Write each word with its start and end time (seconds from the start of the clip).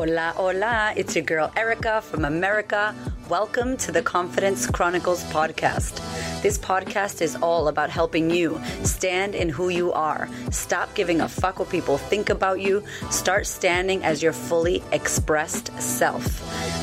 Hola, 0.00 0.32
hola. 0.34 0.94
It's 0.96 1.14
your 1.14 1.26
girl 1.26 1.52
Erika 1.56 2.00
from 2.00 2.24
America. 2.24 2.94
Welcome 3.28 3.76
to 3.76 3.92
the 3.92 4.00
Confidence 4.00 4.66
Chronicles 4.66 5.22
podcast. 5.24 6.00
This 6.40 6.56
podcast 6.56 7.20
is 7.20 7.36
all 7.36 7.68
about 7.68 7.90
helping 7.90 8.30
you 8.30 8.58
stand 8.82 9.34
in 9.34 9.50
who 9.50 9.68
you 9.68 9.92
are. 9.92 10.26
Stop 10.50 10.94
giving 10.94 11.20
a 11.20 11.28
fuck 11.28 11.58
what 11.58 11.68
people 11.68 11.98
think 11.98 12.30
about 12.30 12.62
you. 12.62 12.82
Start 13.10 13.46
standing 13.46 14.02
as 14.02 14.22
your 14.22 14.32
fully 14.32 14.82
expressed 14.90 15.70
self. 15.78 16.24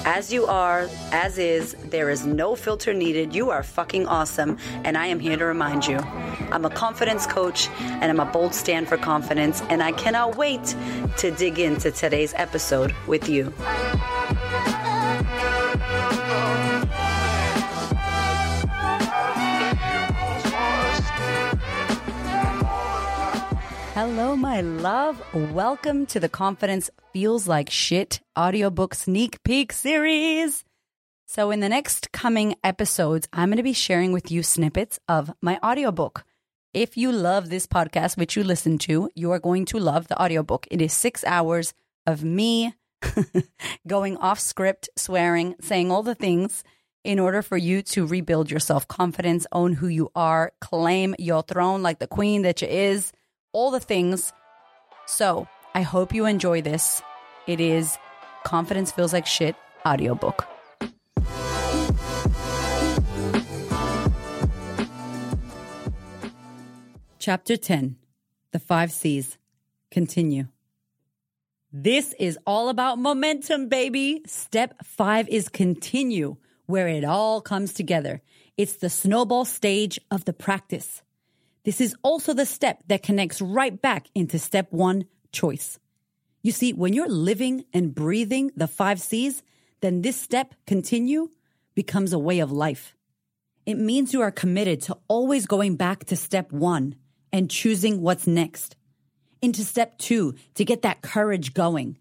As 0.09 0.31
you 0.31 0.45
are, 0.45 0.87
as 1.11 1.37
is, 1.37 1.75
there 1.83 2.09
is 2.09 2.25
no 2.25 2.55
filter 2.55 2.93
needed. 2.93 3.35
You 3.35 3.49
are 3.49 3.61
fucking 3.61 4.07
awesome, 4.07 4.57
and 4.85 4.97
I 4.97 5.07
am 5.07 5.19
here 5.19 5.35
to 5.35 5.43
remind 5.43 5.85
you. 5.85 5.97
I'm 6.49 6.63
a 6.63 6.69
confidence 6.69 7.27
coach, 7.27 7.67
and 7.81 8.05
I'm 8.05 8.21
a 8.21 8.31
bold 8.31 8.55
stand 8.55 8.87
for 8.87 8.95
confidence, 8.95 9.61
and 9.63 9.83
I 9.83 9.91
cannot 9.91 10.37
wait 10.37 10.77
to 11.17 11.31
dig 11.31 11.59
into 11.59 11.91
today's 11.91 12.33
episode 12.37 12.95
with 13.05 13.27
you. 13.27 13.53
Hello, 23.97 24.35
my 24.35 24.61
love. 24.61 25.19
Welcome 25.33 26.05
to 26.05 26.19
the 26.19 26.29
Confidence 26.29 26.91
Feels 27.13 27.47
Like 27.47 27.71
Shit 27.71 28.19
audiobook 28.37 28.93
sneak 28.93 29.41
peek 29.41 29.73
series. 29.73 30.63
So, 31.25 31.49
in 31.49 31.61
the 31.61 31.67
next 31.67 32.11
coming 32.11 32.53
episodes, 32.63 33.27
I'm 33.33 33.49
going 33.49 33.57
to 33.57 33.63
be 33.63 33.73
sharing 33.73 34.11
with 34.11 34.29
you 34.29 34.43
snippets 34.43 34.99
of 35.07 35.33
my 35.41 35.57
audiobook. 35.63 36.25
If 36.75 36.95
you 36.95 37.11
love 37.11 37.49
this 37.49 37.65
podcast, 37.65 38.17
which 38.17 38.35
you 38.35 38.43
listen 38.43 38.77
to, 38.85 39.09
you 39.15 39.31
are 39.31 39.39
going 39.39 39.65
to 39.65 39.79
love 39.79 40.09
the 40.09 40.21
audiobook. 40.21 40.67
It 40.69 40.79
is 40.79 40.93
six 40.93 41.23
hours 41.23 41.73
of 42.05 42.23
me 42.23 42.75
going 43.87 44.15
off 44.17 44.39
script, 44.39 44.89
swearing, 44.95 45.55
saying 45.59 45.89
all 45.89 46.03
the 46.03 46.13
things 46.13 46.63
in 47.03 47.17
order 47.17 47.41
for 47.41 47.57
you 47.57 47.81
to 47.81 48.05
rebuild 48.05 48.51
your 48.51 48.59
self 48.59 48.87
confidence, 48.87 49.47
own 49.51 49.73
who 49.73 49.87
you 49.87 50.11
are, 50.13 50.51
claim 50.61 51.15
your 51.17 51.41
throne 51.41 51.81
like 51.81 51.97
the 51.97 52.05
queen 52.05 52.43
that 52.43 52.61
you 52.61 52.67
is 52.67 53.11
all 53.51 53.71
the 53.71 53.79
things. 53.79 54.33
So 55.05 55.47
I 55.73 55.81
hope 55.81 56.13
you 56.13 56.25
enjoy 56.25 56.61
this. 56.61 57.01
It 57.47 57.59
is 57.59 57.97
Confidence 58.43 58.91
Feels 58.91 59.13
Like 59.13 59.25
Shit 59.25 59.55
audiobook. 59.85 60.47
Chapter 67.19 67.57
10 67.57 67.97
The 68.51 68.59
Five 68.59 68.91
C's. 68.91 69.37
Continue. 69.91 70.47
This 71.73 72.13
is 72.17 72.39
all 72.45 72.69
about 72.69 72.97
momentum, 72.97 73.67
baby. 73.67 74.21
Step 74.25 74.85
five 74.85 75.27
is 75.27 75.49
continue, 75.49 76.37
where 76.65 76.87
it 76.87 77.03
all 77.03 77.41
comes 77.41 77.73
together. 77.73 78.21
It's 78.55 78.77
the 78.77 78.89
snowball 78.89 79.43
stage 79.43 79.99
of 80.09 80.23
the 80.23 80.33
practice. 80.33 81.03
This 81.67 81.81
is 81.81 81.97
also 82.01 82.33
the 82.33 82.45
step 82.45 82.81
that 82.87 83.03
connects 83.03 83.41
right 83.41 83.81
back 83.81 84.07
into 84.15 84.39
step 84.39 84.71
one 84.71 85.03
choice. 85.33 85.79
You 86.41 86.53
see, 86.53 86.71
when 86.71 86.93
you're 86.93 87.09
living 87.09 87.65
and 87.73 87.93
breathing 87.93 88.51
the 88.55 88.69
five 88.69 89.01
C's, 89.01 89.43
then 89.81 90.01
this 90.01 90.15
step, 90.15 90.55
continue, 90.65 91.27
becomes 91.75 92.13
a 92.13 92.19
way 92.19 92.39
of 92.39 92.53
life. 92.53 92.95
It 93.65 93.77
means 93.77 94.13
you 94.13 94.21
are 94.21 94.31
committed 94.31 94.81
to 94.83 94.97
always 95.09 95.45
going 95.45 95.75
back 95.75 96.05
to 96.05 96.15
step 96.15 96.53
one 96.53 96.95
and 97.33 97.51
choosing 97.51 97.99
what's 97.99 98.25
next. 98.25 98.77
Into 99.41 99.65
step 99.65 99.97
two 99.97 100.35
to 100.55 100.63
get 100.63 100.83
that 100.83 101.01
courage 101.01 101.53
going. 101.53 101.97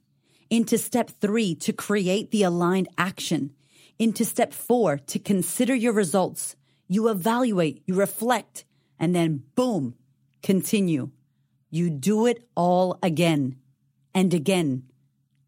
Into 0.48 0.78
step 0.78 1.10
three 1.20 1.56
to 1.56 1.72
create 1.72 2.30
the 2.30 2.44
aligned 2.44 2.86
action. 2.96 3.52
Into 3.98 4.24
step 4.24 4.52
four 4.52 4.98
to 5.08 5.18
consider 5.18 5.74
your 5.74 5.92
results. 5.92 6.54
You 6.86 7.08
evaluate, 7.08 7.82
you 7.84 7.94
reflect, 7.94 8.64
and 8.98 9.14
then 9.14 9.42
boom, 9.54 9.94
continue. 10.42 11.10
You 11.70 11.90
do 11.90 12.26
it 12.26 12.48
all 12.54 12.98
again 13.02 13.56
and 14.14 14.32
again 14.32 14.84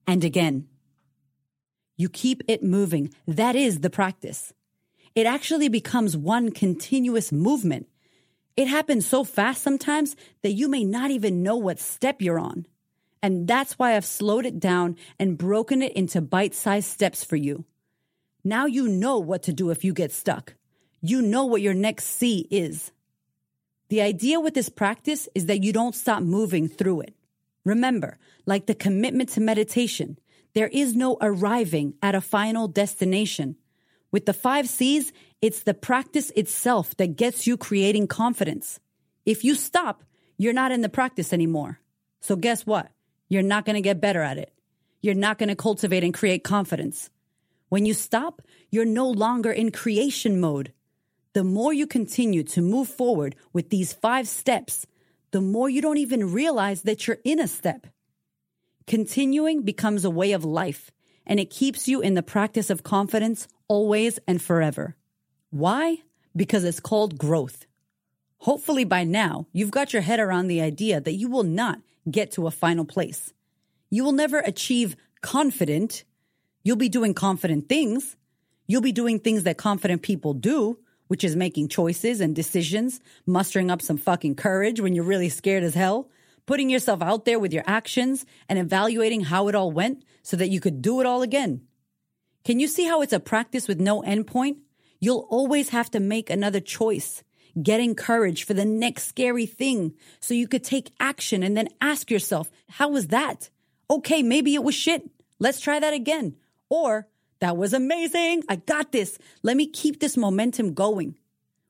and 0.07 0.25
again. 0.25 0.69
You 1.97 2.09
keep 2.09 2.43
it 2.49 2.63
moving. 2.63 3.13
That 3.27 3.57
is 3.57 3.81
the 3.81 3.91
practice. 3.91 4.53
It 5.15 5.27
actually 5.27 5.69
becomes 5.69 6.17
one 6.17 6.51
continuous 6.51 7.33
movement. 7.33 7.89
It 8.57 8.69
happens 8.69 9.07
so 9.07 9.25
fast 9.25 9.63
sometimes 9.63 10.17
that 10.43 10.53
you 10.53 10.69
may 10.69 10.85
not 10.85 11.11
even 11.11 11.43
know 11.43 11.57
what 11.57 11.81
step 11.81 12.21
you're 12.21 12.39
on. 12.39 12.67
And 13.23 13.49
that's 13.49 13.79
why 13.79 13.97
I've 13.97 14.05
slowed 14.05 14.47
it 14.47 14.61
down 14.61 14.97
and 15.19 15.39
broken 15.39 15.83
it 15.83 15.93
into 15.95 16.21
bite 16.21 16.55
sized 16.55 16.89
steps 16.89 17.25
for 17.25 17.37
you. 17.37 17.65
Now 18.45 18.67
you 18.67 18.89
know 18.89 19.19
what 19.19 19.43
to 19.45 19.53
do 19.53 19.71
if 19.71 19.85
you 19.85 19.93
get 19.93 20.13
stuck. 20.13 20.55
You 21.01 21.23
know 21.23 21.45
what 21.45 21.63
your 21.63 21.75
next 21.75 22.05
C 22.05 22.47
is. 22.51 22.93
The 23.89 24.03
idea 24.03 24.39
with 24.39 24.55
this 24.55 24.69
practice 24.69 25.29
is 25.35 25.47
that 25.47 25.63
you 25.63 25.73
don't 25.73 25.95
stop 25.95 26.23
moving 26.23 26.69
through 26.69 27.03
it. 27.03 27.15
Remember, 27.65 28.19
like 28.47 28.67
the 28.67 28.75
commitment 28.75 29.31
to 29.31 29.41
meditation, 29.41 30.19
there 30.55 30.69
is 30.69 30.95
no 30.95 31.17
arriving 31.21 31.95
at 32.03 32.15
a 32.15 32.21
final 32.21 32.69
destination. 32.69 33.57
With 34.11 34.27
the 34.27 34.33
five 34.33 34.69
C's, 34.69 35.13
it's 35.41 35.63
the 35.63 35.75
practice 35.75 36.31
itself 36.31 36.97
that 36.97 37.17
gets 37.17 37.47
you 37.47 37.57
creating 37.57 38.07
confidence. 38.09 38.81
If 39.25 39.45
you 39.45 39.55
stop, 39.55 40.03
you're 40.37 40.53
not 40.53 40.73
in 40.73 40.81
the 40.81 40.89
practice 40.89 41.33
anymore. 41.33 41.81
So 42.21 42.37
guess 42.37 42.67
what? 42.67 42.91
You're 43.29 43.43
not 43.43 43.65
going 43.65 43.75
to 43.75 43.83
get 43.83 44.01
better 44.01 44.23
at 44.23 44.39
it. 44.39 44.53
You're 45.01 45.15
not 45.15 45.39
going 45.39 45.51
to 45.51 45.57
cultivate 45.57 46.05
and 46.05 46.15
create 46.15 46.43
confidence. 46.43 47.11
When 47.69 47.87
you 47.87 47.95
stop, 47.95 48.43
you're 48.71 48.85
no 48.85 49.09
longer 49.09 49.53
in 49.53 49.71
creation 49.71 50.41
mode 50.41 50.73
the 51.39 51.45
more 51.45 51.73
you 51.73 51.87
continue 51.87 52.43
to 52.43 52.61
move 52.61 52.89
forward 52.89 53.37
with 53.53 53.71
these 53.71 53.93
five 53.93 54.27
steps, 54.27 54.89
the 55.31 55.41
more 55.41 55.71
you 55.71 55.81
don't 55.81 55.99
even 55.99 56.33
realize 56.33 56.83
that 56.83 57.07
you're 57.07 57.21
in 57.23 57.39
a 57.39 57.47
step. 57.47 57.87
Continuing 58.89 59.63
becomes 59.63 60.05
a 60.05 60.11
way 60.11 60.33
of 60.33 60.45
life, 60.45 60.91
and 61.25 61.39
it 61.39 61.49
keeps 61.49 61.87
you 61.87 62.01
in 62.01 62.15
the 62.15 62.25
practice 62.25 62.71
of 62.71 62.83
confidence 62.83 63.47
always 63.69 64.19
and 64.27 64.43
forever. 64.43 64.97
Why? 65.51 65.99
Because 66.35 66.65
it's 66.65 66.81
called 66.81 67.17
growth. 67.19 67.67
Hopefully, 68.39 68.83
by 68.83 69.05
now, 69.05 69.47
you've 69.53 69.71
got 69.71 69.93
your 69.93 70.03
head 70.03 70.19
around 70.19 70.49
the 70.49 70.61
idea 70.61 71.01
that 71.01 71.15
you 71.15 71.31
will 71.31 71.45
not 71.45 71.79
get 72.11 72.33
to 72.33 72.49
a 72.49 72.51
final 72.51 72.85
place. 72.85 73.33
You 73.91 74.03
will 74.03 74.11
never 74.11 74.41
achieve 74.41 74.97
confident. 75.21 76.03
You'll 76.65 76.75
be 76.75 76.89
doing 76.89 77.15
confident 77.15 77.69
things. 77.69 78.17
You'll 78.67 78.83
be 78.83 78.91
doing 78.91 79.21
things 79.21 79.45
that 79.45 79.57
confident 79.57 80.03
people 80.03 80.35
do, 80.35 80.81
which 81.09 81.25
is 81.25 81.37
making 81.37 81.69
choices 81.69 82.21
and 82.21 82.35
decisions, 82.35 83.01
mustering 83.27 83.71
up 83.71 83.83
some 83.83 83.99
fucking 83.99 84.37
courage 84.37 84.81
when 84.81 84.95
you're 84.95 85.05
really 85.05 85.29
scared 85.29 85.65
as 85.65 85.75
hell, 85.75 86.09
putting 86.47 86.71
yourself 86.71 87.03
out 87.03 87.25
there 87.25 87.39
with 87.39 87.53
your 87.53 87.65
actions 87.67 88.25
and 88.49 88.59
evaluating 88.59 89.23
how 89.23 89.49
it 89.49 89.55
all 89.55 89.71
went 89.73 90.05
so 90.23 90.37
that 90.37 90.49
you 90.49 90.61
could 90.61 90.81
do 90.81 91.01
it 91.01 91.07
all 91.07 91.23
again. 91.23 91.63
Can 92.45 92.61
you 92.61 92.69
see 92.69 92.85
how 92.85 93.03
it's 93.03 93.13
a 93.13 93.21
practice 93.21 93.69
with 93.69 93.81
no 93.81 94.03
endpoint? 94.03 94.57
You'll 95.01 95.27
always 95.31 95.71
have 95.71 95.91
to 95.91 96.01
make 96.01 96.31
another 96.31 96.61
choice, 96.61 97.23
getting 97.63 97.95
courage 97.95 98.45
for 98.45 98.55
the 98.55 98.65
next 98.65 99.05
scary 99.05 99.47
thing 99.47 99.95
so 100.21 100.35
you 100.35 100.49
could 100.49 100.65
take 100.65 100.93
action 100.99 101.43
and 101.43 101.57
then 101.57 101.69
ask 101.81 102.11
yourself, 102.11 102.51
how 102.69 102.89
was 102.89 103.09
that? 103.09 103.51
Okay, 103.91 104.23
maybe 104.23 104.55
it 104.55 104.65
was 104.65 104.75
shit. 104.75 105.09
Let's 105.39 105.61
try 105.61 105.79
that 105.79 105.95
again. 105.95 106.37
Or 106.69 107.09
that 107.41 107.57
was 107.57 107.73
amazing. 107.73 108.43
I 108.49 108.57
got 108.57 108.93
this. 108.93 109.19
Let 109.43 109.57
me 109.57 109.67
keep 109.67 110.01
this 110.01 110.17
momentum 110.17 110.75
going. 110.75 111.17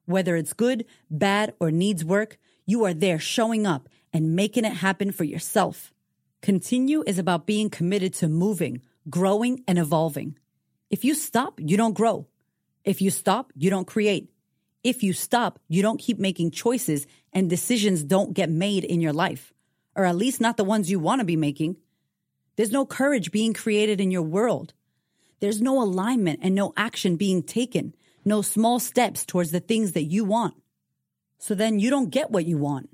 Whether 0.07 0.37
it's 0.37 0.53
good, 0.55 0.87
bad, 1.11 1.55
or 1.61 1.71
needs 1.71 2.05
work, 2.05 2.39
you 2.65 2.85
are 2.85 2.95
there 2.95 3.19
showing 3.19 3.67
up 3.67 3.89
and 4.13 4.35
making 4.35 4.65
it 4.65 4.73
happen 4.75 5.13
for 5.13 5.25
yourself. 5.25 5.93
Continue 6.41 7.03
is 7.07 7.19
about 7.19 7.47
being 7.47 7.69
committed 7.69 8.15
to 8.15 8.29
moving, 8.29 8.81
growing, 9.11 9.63
and 9.69 9.79
evolving. 9.79 10.39
If 10.89 11.05
you 11.05 11.15
stop, 11.15 11.61
you 11.63 11.77
don't 11.77 11.97
grow. 11.97 12.27
If 12.85 13.03
you 13.03 13.11
stop, 13.11 13.53
you 13.55 13.69
don't 13.69 13.87
create. 13.87 14.31
If 14.83 15.03
you 15.03 15.13
stop, 15.13 15.59
you 15.69 15.83
don't 15.83 16.01
keep 16.01 16.19
making 16.19 16.53
choices 16.53 17.07
and 17.33 17.51
decisions 17.51 18.03
don't 18.03 18.33
get 18.33 18.49
made 18.49 18.85
in 18.85 19.01
your 19.01 19.13
life, 19.13 19.53
or 19.95 20.05
at 20.07 20.17
least 20.17 20.41
not 20.41 20.57
the 20.57 20.65
ones 20.65 20.91
you 20.91 20.99
want 20.99 21.21
to 21.21 21.27
be 21.27 21.37
making. 21.37 21.77
There's 22.57 22.71
no 22.73 22.87
courage 22.87 23.31
being 23.31 23.53
created 23.53 24.01
in 24.01 24.11
your 24.11 24.23
world. 24.23 24.73
There's 25.41 25.61
no 25.61 25.83
alignment 25.83 26.41
and 26.43 26.55
no 26.55 26.73
action 26.77 27.17
being 27.17 27.43
taken, 27.43 27.95
no 28.25 28.43
small 28.43 28.81
steps 28.81 29.25
towards 29.25 29.51
the 29.51 29.61
things 29.61 29.93
that 29.93 30.05
you 30.05 30.25
want. 30.25 30.55
So 31.39 31.55
then 31.55 31.79
you 31.79 31.91
don't 31.91 32.11
get 32.11 32.31
what 32.31 32.47
you 32.47 32.59
want. 32.59 32.91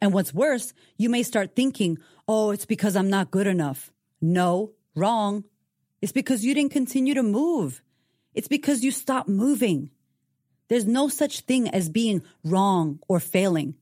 And 0.00 0.12
what's 0.12 0.34
worse, 0.34 0.74
you 0.98 1.08
may 1.08 1.22
start 1.22 1.54
thinking, 1.54 1.98
oh, 2.26 2.50
it's 2.50 2.66
because 2.66 2.96
I'm 2.96 3.08
not 3.08 3.30
good 3.30 3.46
enough. 3.46 3.92
No, 4.20 4.72
wrong. 4.94 5.44
It's 6.02 6.12
because 6.12 6.44
you 6.44 6.54
didn't 6.54 6.72
continue 6.72 7.14
to 7.14 7.22
move. 7.22 7.80
It's 8.34 8.48
because 8.48 8.82
you 8.82 8.90
stopped 8.90 9.28
moving. 9.28 9.90
There's 10.68 10.86
no 10.86 11.08
such 11.08 11.40
thing 11.40 11.68
as 11.68 11.88
being 11.88 12.22
wrong 12.42 12.98
or 13.08 13.20
failing. 13.20 13.76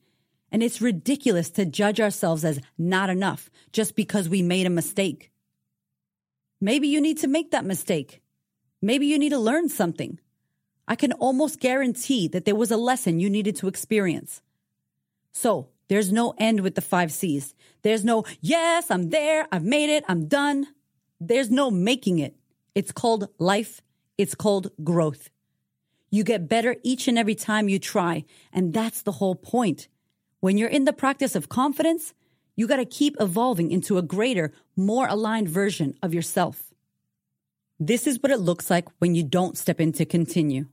And 0.53 0.63
it's 0.63 0.83
ridiculous 0.83 1.49
to 1.53 1.65
judge 1.65 2.01
ourselves 2.01 2.45
as 2.45 2.61
not 2.77 3.09
enough 3.09 3.51
just 3.73 3.97
because 3.97 4.29
we 4.29 4.43
made 4.43 4.67
a 4.67 4.71
mistake. 4.71 5.32
Maybe 6.63 6.87
you 6.87 7.01
need 7.01 7.19
to 7.19 7.27
make 7.27 7.51
that 7.51 7.65
mistake. 7.65 8.23
Maybe 8.81 9.07
you 9.07 9.19
need 9.19 9.31
to 9.31 9.39
learn 9.39 9.69
something. 9.69 10.21
I 10.87 10.95
can 10.95 11.13
almost 11.15 11.59
guarantee 11.59 12.29
that 12.29 12.45
there 12.45 12.55
was 12.55 12.71
a 12.71 12.77
lesson 12.77 13.19
you 13.19 13.29
needed 13.29 13.57
to 13.57 13.67
experience. 13.67 14.43
So 15.33 15.71
there's 15.89 16.13
no 16.13 16.35
end 16.39 16.61
with 16.61 16.77
the 16.77 16.81
five 16.81 17.11
C's. 17.11 17.57
There's 17.83 18.05
no, 18.05 18.25
yes, 18.41 18.93
I'm 18.93 19.11
there. 19.11 19.49
I've 19.51 19.65
made 19.65 19.91
it. 19.91 20.05
I'm 20.07 20.29
done. 20.29 20.69
There's 21.21 21.51
no 21.51 21.69
making 21.69 22.21
it. 22.21 22.37
It's 22.77 22.93
called 22.93 23.29
life. 23.41 23.83
It's 24.17 24.37
called 24.37 24.71
growth. 24.85 25.31
You 26.13 26.23
get 26.23 26.49
better 26.49 26.77
each 26.85 27.09
and 27.09 27.19
every 27.19 27.35
time 27.35 27.69
you 27.69 27.81
try. 27.81 28.25
And 28.53 28.73
that's 28.73 29.03
the 29.03 29.13
whole 29.13 29.35
point. 29.35 29.89
When 30.39 30.59
you're 30.59 30.69
in 30.69 30.85
the 30.85 30.93
practice 30.93 31.35
of 31.35 31.49
confidence, 31.49 32.15
you 32.57 32.67
got 32.67 32.77
to 32.77 32.85
keep 32.85 33.17
evolving 33.21 33.71
into 33.71 33.99
a 33.99 34.03
greater, 34.03 34.53
more 34.77 35.07
aligned 35.07 35.49
version 35.49 35.95
of 36.03 36.13
yourself. 36.15 36.73
This 37.81 38.07
is 38.07 38.19
what 38.21 38.33
it 38.33 38.39
looks 38.39 38.71
like 38.71 38.89
when 38.99 39.15
you 39.15 39.23
don't 39.23 39.59
step 39.59 39.81
into 39.81 40.05
continue. 40.05 40.67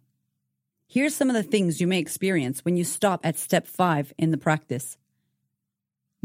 Here's 0.87 1.15
some 1.15 1.29
of 1.29 1.35
the 1.35 1.43
things 1.43 1.79
you 1.79 1.87
may 1.87 1.99
experience 1.99 2.65
when 2.65 2.75
you 2.75 2.83
stop 2.83 3.25
at 3.25 3.37
step 3.37 3.67
five 3.67 4.13
in 4.17 4.31
the 4.31 4.37
practice. 4.37 4.97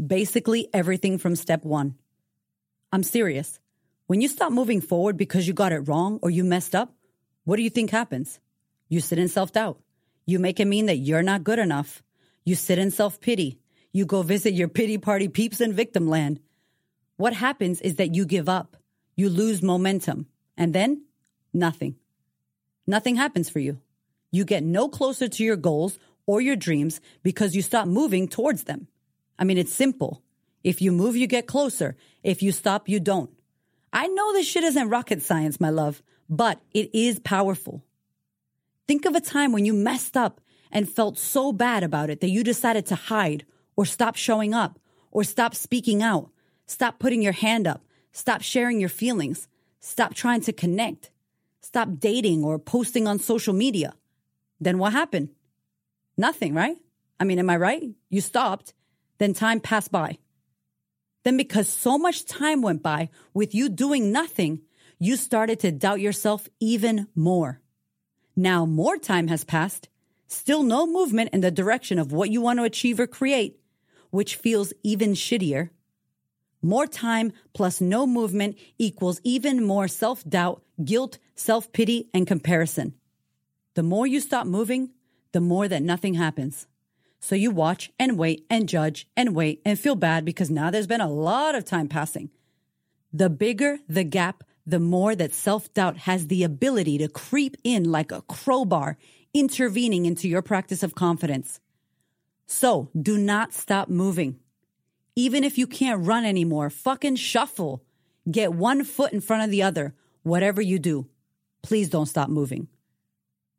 Basically, 0.03 0.67
everything 0.73 1.17
from 1.17 1.35
step 1.35 1.63
one. 1.63 1.95
I'm 2.91 3.03
serious. 3.03 3.59
When 4.07 4.21
you 4.21 4.27
stop 4.27 4.51
moving 4.51 4.81
forward 4.81 5.17
because 5.17 5.47
you 5.47 5.53
got 5.53 5.71
it 5.71 5.87
wrong 5.87 6.19
or 6.21 6.29
you 6.29 6.43
messed 6.43 6.75
up, 6.75 6.93
what 7.43 7.57
do 7.57 7.63
you 7.63 7.69
think 7.69 7.91
happens? 7.91 8.39
You 8.89 8.99
sit 8.99 9.19
in 9.19 9.27
self 9.27 9.51
doubt. 9.51 9.79
You 10.25 10.39
make 10.39 10.59
it 10.59 10.65
mean 10.65 10.87
that 10.87 10.97
you're 10.97 11.23
not 11.23 11.43
good 11.43 11.59
enough. 11.59 12.03
You 12.43 12.55
sit 12.55 12.77
in 12.77 12.91
self 12.91 13.19
pity. 13.21 13.59
You 13.95 14.05
go 14.05 14.23
visit 14.23 14.53
your 14.53 14.67
pity 14.67 14.97
party 14.97 15.29
peeps 15.29 15.61
in 15.61 15.71
victim 15.71 16.09
land. 16.09 16.41
What 17.15 17.31
happens 17.31 17.79
is 17.79 17.95
that 17.95 18.13
you 18.13 18.25
give 18.25 18.49
up. 18.49 18.75
You 19.15 19.29
lose 19.29 19.61
momentum. 19.61 20.25
And 20.57 20.73
then 20.73 21.05
nothing. 21.53 21.95
Nothing 22.85 23.15
happens 23.15 23.49
for 23.49 23.59
you. 23.59 23.79
You 24.33 24.43
get 24.43 24.65
no 24.65 24.89
closer 24.89 25.29
to 25.29 25.43
your 25.45 25.55
goals 25.55 25.97
or 26.25 26.41
your 26.41 26.57
dreams 26.57 26.99
because 27.23 27.55
you 27.55 27.61
stop 27.61 27.87
moving 27.87 28.27
towards 28.27 28.65
them. 28.65 28.89
I 29.39 29.45
mean, 29.45 29.57
it's 29.57 29.73
simple. 29.73 30.21
If 30.61 30.81
you 30.81 30.91
move, 30.91 31.15
you 31.15 31.25
get 31.25 31.47
closer. 31.47 31.95
If 32.21 32.43
you 32.43 32.51
stop, 32.51 32.89
you 32.89 32.99
don't. 32.99 33.29
I 33.93 34.07
know 34.07 34.33
this 34.33 34.45
shit 34.45 34.65
isn't 34.65 34.89
rocket 34.89 35.23
science, 35.23 35.61
my 35.61 35.69
love, 35.69 36.03
but 36.29 36.59
it 36.73 36.93
is 36.93 37.19
powerful. 37.19 37.81
Think 38.89 39.05
of 39.05 39.15
a 39.15 39.21
time 39.21 39.53
when 39.53 39.63
you 39.63 39.73
messed 39.73 40.17
up 40.17 40.41
and 40.69 40.89
felt 40.89 41.17
so 41.17 41.53
bad 41.53 41.81
about 41.81 42.09
it 42.09 42.19
that 42.19 42.29
you 42.29 42.43
decided 42.43 42.87
to 42.87 42.95
hide 42.95 43.45
or 43.75 43.85
stop 43.85 44.15
showing 44.15 44.53
up 44.53 44.79
or 45.11 45.23
stop 45.23 45.55
speaking 45.55 46.01
out, 46.01 46.29
stop 46.65 46.99
putting 46.99 47.21
your 47.21 47.33
hand 47.33 47.67
up, 47.67 47.81
stop 48.11 48.41
sharing 48.41 48.79
your 48.79 48.89
feelings, 48.89 49.47
stop 49.79 50.13
trying 50.13 50.41
to 50.41 50.53
connect, 50.53 51.11
stop 51.61 51.89
dating 51.99 52.43
or 52.43 52.59
posting 52.59 53.07
on 53.07 53.19
social 53.19 53.53
media. 53.53 53.93
Then 54.59 54.77
what 54.77 54.93
happened? 54.93 55.29
Nothing, 56.17 56.53
right? 56.53 56.77
I 57.19 57.23
mean, 57.23 57.39
am 57.39 57.49
I 57.49 57.57
right? 57.57 57.83
You 58.09 58.21
stopped, 58.21 58.73
then 59.17 59.33
time 59.33 59.59
passed 59.59 59.91
by. 59.91 60.17
Then 61.23 61.37
because 61.37 61.67
so 61.67 61.97
much 61.97 62.25
time 62.25 62.61
went 62.61 62.83
by 62.83 63.09
with 63.33 63.55
you 63.55 63.69
doing 63.69 64.11
nothing, 64.11 64.61
you 64.99 65.15
started 65.15 65.59
to 65.61 65.71
doubt 65.71 65.99
yourself 65.99 66.47
even 66.59 67.07
more. 67.15 67.61
Now 68.35 68.65
more 68.65 68.97
time 68.97 69.27
has 69.27 69.43
passed, 69.43 69.89
still 70.27 70.63
no 70.63 70.85
movement 70.85 71.31
in 71.33 71.41
the 71.41 71.51
direction 71.51 71.99
of 71.99 72.11
what 72.11 72.29
you 72.29 72.41
want 72.41 72.59
to 72.59 72.63
achieve 72.63 72.99
or 72.99 73.07
create, 73.07 73.59
which 74.15 74.37
feels 74.37 74.73
even 74.81 75.13
shittier. 75.13 75.69
More 76.61 76.87
time 76.87 77.33
plus 77.53 77.81
no 77.81 78.07
movement 78.07 78.57
equals 78.79 79.19
even 79.23 79.63
more 79.63 79.87
self 79.87 80.23
doubt, 80.23 80.63
guilt, 80.83 81.19
self 81.35 81.71
pity, 81.73 82.09
and 82.13 82.25
comparison. 82.25 82.95
The 83.75 83.83
more 83.83 84.07
you 84.07 84.19
stop 84.21 84.47
moving, 84.47 84.91
the 85.33 85.41
more 85.41 85.67
that 85.67 85.83
nothing 85.83 86.13
happens. 86.13 86.65
So 87.19 87.35
you 87.35 87.51
watch 87.51 87.91
and 87.99 88.17
wait 88.17 88.45
and 88.49 88.69
judge 88.69 89.07
and 89.17 89.35
wait 89.35 89.61
and 89.65 89.77
feel 89.77 89.95
bad 89.95 90.23
because 90.23 90.49
now 90.49 90.69
there's 90.69 90.87
been 90.87 91.01
a 91.01 91.11
lot 91.11 91.55
of 91.55 91.65
time 91.65 91.89
passing. 91.89 92.29
The 93.11 93.29
bigger 93.29 93.79
the 93.89 94.05
gap, 94.05 94.43
the 94.65 94.79
more 94.79 95.13
that 95.15 95.33
self 95.33 95.73
doubt 95.73 95.97
has 95.97 96.27
the 96.27 96.43
ability 96.43 96.97
to 96.99 97.09
creep 97.09 97.57
in 97.63 97.91
like 97.91 98.11
a 98.13 98.21
crowbar, 98.21 98.97
intervening 99.33 100.05
into 100.05 100.29
your 100.29 100.41
practice 100.41 100.83
of 100.83 100.95
confidence. 100.95 101.59
So 102.47 102.89
do 102.99 103.17
not 103.17 103.53
stop 103.53 103.89
moving. 103.89 104.39
Even 105.15 105.43
if 105.43 105.57
you 105.57 105.67
can't 105.67 106.05
run 106.05 106.25
anymore, 106.25 106.69
fucking 106.69 107.15
shuffle. 107.15 107.83
Get 108.29 108.53
one 108.53 108.83
foot 108.83 109.13
in 109.13 109.21
front 109.21 109.43
of 109.43 109.51
the 109.51 109.63
other, 109.63 109.95
whatever 110.23 110.61
you 110.61 110.79
do. 110.79 111.07
Please 111.61 111.89
don't 111.89 112.05
stop 112.05 112.29
moving. 112.29 112.67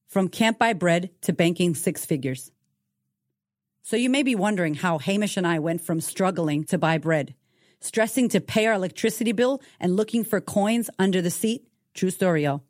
From 0.06 0.28
can't 0.28 0.58
buy 0.58 0.72
bread 0.72 1.10
to 1.22 1.32
banking 1.32 1.74
six 1.74 2.04
figures. 2.04 2.52
So 3.82 3.96
you 3.96 4.10
may 4.10 4.22
be 4.22 4.34
wondering 4.34 4.74
how 4.74 4.98
Hamish 4.98 5.36
and 5.36 5.46
I 5.46 5.60
went 5.60 5.80
from 5.80 6.00
struggling 6.00 6.64
to 6.64 6.78
buy 6.78 6.98
bread, 6.98 7.34
stressing 7.80 8.28
to 8.30 8.40
pay 8.40 8.66
our 8.66 8.74
electricity 8.74 9.32
bill 9.32 9.62
and 9.78 9.96
looking 9.96 10.24
for 10.24 10.40
coins 10.40 10.90
under 10.98 11.22
the 11.22 11.30
seat. 11.30 11.66
True 11.94 12.10
story, 12.10 12.44
yo. 12.44 12.62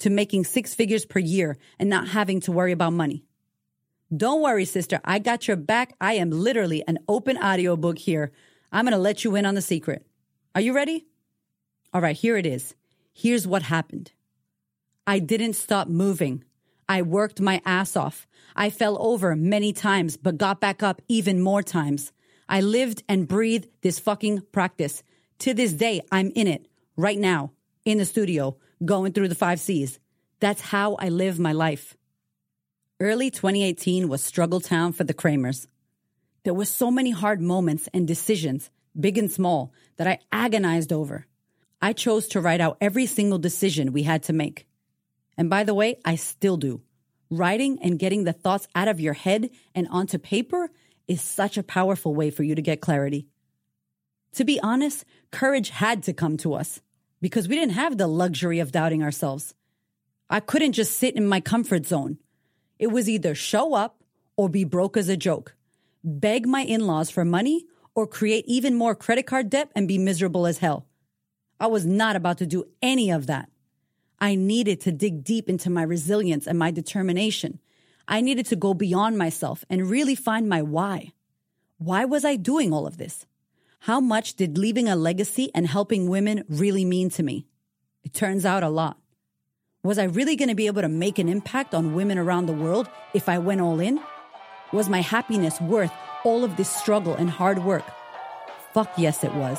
To 0.00 0.10
making 0.10 0.44
six 0.44 0.74
figures 0.74 1.04
per 1.04 1.20
year 1.20 1.56
and 1.78 1.88
not 1.88 2.08
having 2.08 2.40
to 2.40 2.52
worry 2.52 2.72
about 2.72 2.92
money. 2.92 3.24
Don't 4.14 4.42
worry, 4.42 4.64
sister. 4.64 5.00
I 5.04 5.20
got 5.20 5.46
your 5.46 5.56
back. 5.56 5.94
I 6.00 6.14
am 6.14 6.30
literally 6.30 6.82
an 6.88 6.98
open 7.08 7.38
audiobook 7.38 7.98
here. 7.98 8.32
I'm 8.72 8.84
going 8.84 8.92
to 8.92 8.98
let 8.98 9.22
you 9.22 9.36
in 9.36 9.46
on 9.46 9.54
the 9.54 9.62
secret. 9.62 10.04
Are 10.54 10.60
you 10.60 10.72
ready? 10.72 11.06
All 11.92 12.00
right, 12.00 12.16
here 12.16 12.36
it 12.36 12.44
is. 12.46 12.74
Here's 13.12 13.46
what 13.46 13.62
happened. 13.62 14.12
I 15.06 15.20
didn't 15.20 15.54
stop 15.54 15.86
moving. 15.86 16.44
I 16.88 17.02
worked 17.02 17.40
my 17.40 17.62
ass 17.64 17.96
off. 17.96 18.26
I 18.56 18.70
fell 18.70 19.00
over 19.00 19.36
many 19.36 19.72
times, 19.72 20.16
but 20.16 20.38
got 20.38 20.60
back 20.60 20.82
up 20.82 21.00
even 21.06 21.40
more 21.40 21.62
times. 21.62 22.12
I 22.48 22.62
lived 22.62 23.04
and 23.08 23.28
breathed 23.28 23.68
this 23.82 24.00
fucking 24.00 24.42
practice. 24.50 25.04
To 25.40 25.54
this 25.54 25.72
day, 25.72 26.00
I'm 26.10 26.32
in 26.34 26.48
it 26.48 26.66
right 26.96 27.18
now 27.18 27.52
in 27.84 27.98
the 27.98 28.04
studio, 28.04 28.56
going 28.84 29.12
through 29.12 29.28
the 29.28 29.36
five 29.36 29.60
C's. 29.60 30.00
That's 30.40 30.60
how 30.60 30.96
I 30.96 31.10
live 31.10 31.38
my 31.38 31.52
life. 31.52 31.96
Early 33.02 33.30
2018 33.30 34.10
was 34.10 34.22
struggle 34.22 34.60
town 34.60 34.92
for 34.92 35.04
the 35.04 35.14
Cramers. 35.14 35.66
There 36.44 36.52
were 36.52 36.66
so 36.66 36.90
many 36.90 37.12
hard 37.12 37.40
moments 37.40 37.88
and 37.94 38.06
decisions, 38.06 38.68
big 38.98 39.16
and 39.16 39.32
small, 39.32 39.72
that 39.96 40.06
I 40.06 40.18
agonized 40.30 40.92
over. 40.92 41.24
I 41.80 41.94
chose 41.94 42.28
to 42.28 42.42
write 42.42 42.60
out 42.60 42.76
every 42.78 43.06
single 43.06 43.38
decision 43.38 43.94
we 43.94 44.02
had 44.02 44.24
to 44.24 44.34
make. 44.34 44.66
And 45.38 45.48
by 45.48 45.64
the 45.64 45.72
way, 45.72 45.98
I 46.04 46.16
still 46.16 46.58
do. 46.58 46.82
Writing 47.30 47.78
and 47.82 47.98
getting 47.98 48.24
the 48.24 48.34
thoughts 48.34 48.68
out 48.74 48.88
of 48.88 49.00
your 49.00 49.14
head 49.14 49.48
and 49.74 49.88
onto 49.88 50.18
paper 50.18 50.68
is 51.08 51.22
such 51.22 51.56
a 51.56 51.62
powerful 51.62 52.14
way 52.14 52.28
for 52.28 52.42
you 52.42 52.54
to 52.54 52.60
get 52.60 52.82
clarity. 52.82 53.28
To 54.34 54.44
be 54.44 54.60
honest, 54.60 55.06
courage 55.30 55.70
had 55.70 56.02
to 56.02 56.12
come 56.12 56.36
to 56.38 56.52
us 56.52 56.82
because 57.22 57.48
we 57.48 57.56
didn't 57.56 57.76
have 57.76 57.96
the 57.96 58.06
luxury 58.06 58.58
of 58.58 58.72
doubting 58.72 59.02
ourselves. 59.02 59.54
I 60.28 60.40
couldn't 60.40 60.72
just 60.72 60.98
sit 60.98 61.16
in 61.16 61.26
my 61.26 61.40
comfort 61.40 61.86
zone. 61.86 62.18
It 62.80 62.90
was 62.90 63.10
either 63.10 63.34
show 63.34 63.74
up 63.74 64.02
or 64.38 64.48
be 64.48 64.64
broke 64.64 64.96
as 64.96 65.10
a 65.10 65.16
joke, 65.16 65.54
beg 66.02 66.46
my 66.46 66.62
in 66.62 66.86
laws 66.86 67.10
for 67.10 67.26
money, 67.26 67.66
or 67.94 68.06
create 68.06 68.46
even 68.48 68.74
more 68.74 68.94
credit 68.94 69.26
card 69.26 69.50
debt 69.50 69.70
and 69.76 69.86
be 69.86 69.98
miserable 69.98 70.46
as 70.46 70.58
hell. 70.58 70.86
I 71.60 71.66
was 71.66 71.84
not 71.84 72.16
about 72.16 72.38
to 72.38 72.46
do 72.46 72.64
any 72.80 73.10
of 73.10 73.26
that. 73.26 73.50
I 74.18 74.34
needed 74.34 74.80
to 74.80 74.92
dig 74.92 75.22
deep 75.22 75.46
into 75.50 75.68
my 75.68 75.82
resilience 75.82 76.46
and 76.46 76.58
my 76.58 76.70
determination. 76.70 77.60
I 78.08 78.22
needed 78.22 78.46
to 78.46 78.56
go 78.56 78.72
beyond 78.72 79.18
myself 79.18 79.62
and 79.68 79.90
really 79.90 80.14
find 80.14 80.48
my 80.48 80.62
why. 80.62 81.12
Why 81.76 82.06
was 82.06 82.24
I 82.24 82.36
doing 82.36 82.72
all 82.72 82.86
of 82.86 82.96
this? 82.96 83.26
How 83.80 84.00
much 84.00 84.36
did 84.36 84.56
leaving 84.56 84.88
a 84.88 84.96
legacy 84.96 85.50
and 85.54 85.66
helping 85.66 86.08
women 86.08 86.44
really 86.48 86.86
mean 86.86 87.10
to 87.10 87.22
me? 87.22 87.44
It 88.04 88.14
turns 88.14 88.46
out 88.46 88.62
a 88.62 88.70
lot. 88.70 88.96
Was 89.82 89.96
I 89.96 90.04
really 90.04 90.36
going 90.36 90.50
to 90.50 90.54
be 90.54 90.66
able 90.66 90.82
to 90.82 90.90
make 90.90 91.18
an 91.18 91.26
impact 91.26 91.74
on 91.74 91.94
women 91.94 92.18
around 92.18 92.44
the 92.44 92.52
world 92.52 92.86
if 93.14 93.30
I 93.30 93.38
went 93.38 93.62
all 93.62 93.80
in? 93.80 93.98
Was 94.74 94.90
my 94.90 95.00
happiness 95.00 95.58
worth 95.58 95.90
all 96.22 96.44
of 96.44 96.58
this 96.58 96.68
struggle 96.68 97.14
and 97.14 97.30
hard 97.30 97.64
work? 97.64 97.84
Fuck 98.74 98.92
yes, 98.98 99.24
it 99.24 99.32
was. 99.32 99.58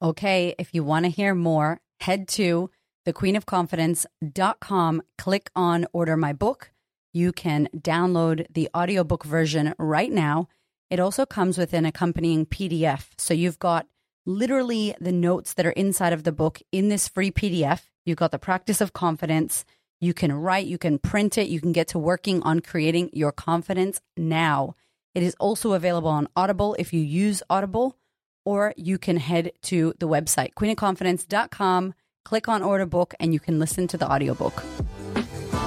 Okay, 0.00 0.54
if 0.56 0.72
you 0.72 0.84
want 0.84 1.04
to 1.04 1.10
hear 1.10 1.34
more, 1.34 1.80
head 1.98 2.28
to 2.28 2.70
thequeenofconfidence.com, 3.04 5.02
click 5.18 5.50
on 5.56 5.86
order 5.92 6.16
my 6.16 6.32
book. 6.32 6.70
You 7.12 7.32
can 7.32 7.68
download 7.76 8.46
the 8.54 8.68
audiobook 8.72 9.24
version 9.24 9.74
right 9.78 10.12
now. 10.12 10.48
It 10.90 11.00
also 11.00 11.26
comes 11.26 11.58
with 11.58 11.74
an 11.74 11.84
accompanying 11.84 12.46
PDF. 12.46 13.08
So 13.18 13.34
you've 13.34 13.58
got 13.58 13.86
literally 14.24 14.94
the 15.00 15.12
notes 15.12 15.54
that 15.54 15.66
are 15.66 15.70
inside 15.70 16.12
of 16.12 16.24
the 16.24 16.32
book 16.32 16.60
in 16.72 16.88
this 16.88 17.08
free 17.08 17.30
PDF. 17.30 17.82
You've 18.04 18.18
got 18.18 18.30
the 18.30 18.38
practice 18.38 18.80
of 18.80 18.92
confidence. 18.92 19.64
You 20.00 20.14
can 20.14 20.32
write, 20.32 20.66
you 20.66 20.78
can 20.78 20.98
print 20.98 21.36
it, 21.36 21.48
you 21.48 21.60
can 21.60 21.72
get 21.72 21.88
to 21.88 21.98
working 21.98 22.42
on 22.42 22.60
creating 22.60 23.10
your 23.12 23.32
confidence 23.32 24.00
now. 24.16 24.76
It 25.14 25.22
is 25.22 25.34
also 25.40 25.72
available 25.72 26.10
on 26.10 26.28
Audible 26.36 26.76
if 26.78 26.92
you 26.92 27.00
use 27.00 27.42
Audible, 27.50 27.96
or 28.44 28.72
you 28.76 28.96
can 28.98 29.16
head 29.16 29.52
to 29.62 29.92
the 29.98 30.06
website, 30.06 30.54
queenofconfidence.com, 30.54 31.94
click 32.24 32.48
on 32.48 32.62
order 32.62 32.86
book, 32.86 33.14
and 33.18 33.34
you 33.34 33.40
can 33.40 33.58
listen 33.58 33.88
to 33.88 33.98
the 33.98 34.10
audiobook. 34.10 34.62